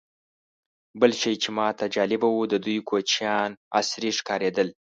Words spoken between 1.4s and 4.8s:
چې ماته جالبه و، د دوی کوچیان عصري ښکارېدل.